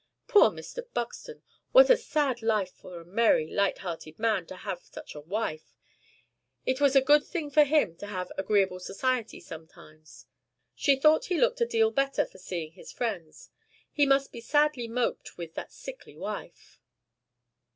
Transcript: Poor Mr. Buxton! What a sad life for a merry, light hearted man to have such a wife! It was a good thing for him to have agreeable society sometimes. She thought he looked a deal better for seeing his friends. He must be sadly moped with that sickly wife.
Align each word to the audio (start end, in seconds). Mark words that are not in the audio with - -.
Poor 0.27 0.49
Mr. 0.49 0.81
Buxton! 0.95 1.43
What 1.73 1.91
a 1.91 1.95
sad 1.95 2.41
life 2.41 2.71
for 2.73 2.99
a 2.99 3.05
merry, 3.05 3.47
light 3.51 3.77
hearted 3.85 4.17
man 4.17 4.47
to 4.47 4.55
have 4.55 4.81
such 4.81 5.13
a 5.13 5.19
wife! 5.19 5.75
It 6.65 6.81
was 6.81 6.95
a 6.95 7.03
good 7.03 7.23
thing 7.23 7.51
for 7.51 7.63
him 7.63 7.95
to 7.97 8.07
have 8.07 8.31
agreeable 8.35 8.79
society 8.79 9.39
sometimes. 9.39 10.25
She 10.73 10.95
thought 10.95 11.25
he 11.25 11.37
looked 11.39 11.61
a 11.61 11.67
deal 11.67 11.91
better 11.91 12.25
for 12.25 12.39
seeing 12.39 12.71
his 12.71 12.91
friends. 12.91 13.51
He 13.93 14.07
must 14.07 14.31
be 14.31 14.41
sadly 14.41 14.87
moped 14.87 15.37
with 15.37 15.53
that 15.53 15.71
sickly 15.71 16.15
wife. 16.17 16.79